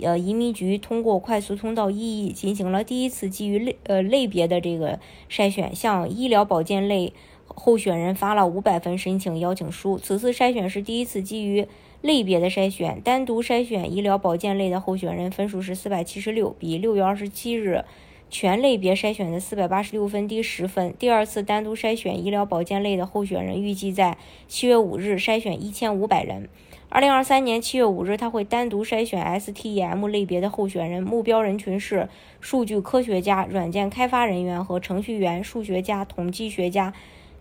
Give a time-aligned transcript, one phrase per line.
[0.00, 5.00] 呃，移民局通过快速通道 EE 进行了第一次基于类呃类别的这个
[5.30, 7.12] 筛选，向医疗保健类
[7.46, 9.98] 候选人发了五百份申请邀请书。
[9.98, 11.66] 此次筛选是第一次基于
[12.02, 17.84] 类别的筛选，单独筛选医疗保健类的候选人分数是四百七十六，比六月二十七日
[18.28, 20.94] 全类别筛选的四百八十六分低十分。
[20.98, 24.18] 第二次单独筛选医疗保健类的候选人预计在
[24.48, 26.48] 七月五日筛选一千五百人。
[26.88, 32.08] 二零二三年七月五日，他会单独筛选 STEM 类别的候选人，目标人群是
[32.40, 36.94] 数据科学家、软件开发人员和程序员、数学家、统计学家、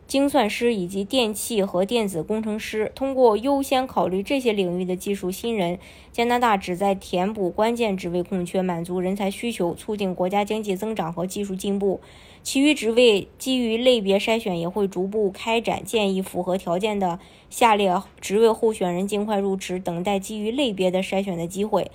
[0.08, 2.92] 精算师以及电气和电子工程师。
[2.94, 5.80] 通过优先考虑这些领域的技术新人，
[6.12, 12.00] 加拿大旨在填补关键职位空缺，满足人才需求，促进国家经济增长和技术进步。
[12.44, 21.90] 其余职位基于类别筛选也会逐步开展，建议符合条件的下列职位候选人尽快入职，等待基于类别的筛选的机会。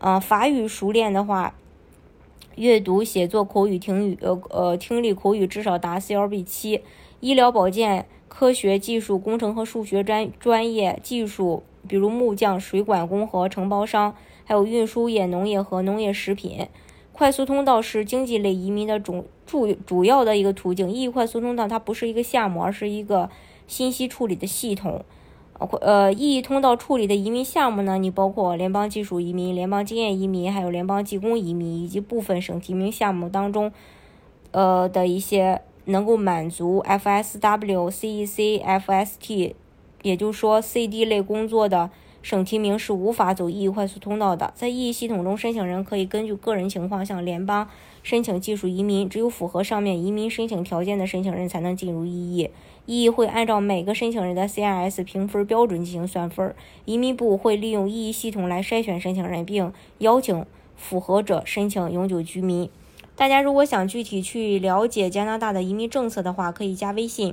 [0.00, 1.56] 呃，法语熟练的话，
[2.56, 6.82] 阅读、写作、口语、听语，呃呃，听力、口语至少达 CLB 七。
[7.20, 14.14] 医疗保健、科学技术、工程和数学专专业技术，比如木匠、水管工和承包商，
[14.44, 16.66] 还有运输业、农业和农业食品。
[17.12, 20.88] 快速通道是经济类移民的主主主要的一个途径。
[20.88, 23.28] 意义快速通道它不是一个项目，而是一个
[23.66, 25.04] 信息处理的系统。
[25.58, 33.72] 呃，异议通道处理的移民项目呢，你包括联邦技术移民、联邦经验移民，还有联邦技工移民，以及部分省提名项目当中，
[34.52, 39.54] 呃的一些能够满足 FSW、CEC、FST，
[40.02, 41.90] 也就是说 CD 类工作的。
[42.28, 44.52] 省提名是无法走 EE 快速通道的。
[44.54, 47.66] 在 EE 系统中，申请人可以根据个人情况向联邦
[48.02, 52.50] 申请技术移民，只有符合上面移民申请条件的申请人才能进入 EE。
[52.86, 56.54] EE 会按照每个申请人的 CRS 评分标准进行算分。
[56.84, 60.44] 移民部会利用 EE 系统来筛选申请人，并邀请
[60.76, 62.68] 符合者申请永久居民。
[63.16, 67.32] 大家如果想具体去了解加拿大的移民政策的话，可以加微信。